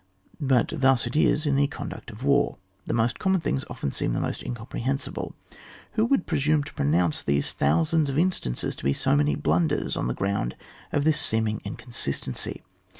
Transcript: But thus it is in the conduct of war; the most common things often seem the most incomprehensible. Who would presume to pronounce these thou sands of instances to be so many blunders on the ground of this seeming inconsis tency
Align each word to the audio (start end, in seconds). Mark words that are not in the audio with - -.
But 0.41 0.73
thus 0.75 1.05
it 1.05 1.15
is 1.15 1.45
in 1.45 1.55
the 1.55 1.67
conduct 1.67 2.09
of 2.09 2.23
war; 2.23 2.57
the 2.87 2.93
most 2.95 3.19
common 3.19 3.39
things 3.39 3.63
often 3.69 3.91
seem 3.91 4.13
the 4.13 4.19
most 4.19 4.41
incomprehensible. 4.41 5.35
Who 5.91 6.05
would 6.05 6.25
presume 6.25 6.63
to 6.63 6.73
pronounce 6.73 7.21
these 7.21 7.53
thou 7.53 7.83
sands 7.83 8.09
of 8.09 8.17
instances 8.17 8.75
to 8.77 8.83
be 8.83 8.93
so 8.93 9.15
many 9.15 9.35
blunders 9.35 9.95
on 9.95 10.07
the 10.07 10.15
ground 10.15 10.55
of 10.91 11.03
this 11.03 11.19
seeming 11.19 11.59
inconsis 11.63 12.19
tency 12.19 12.61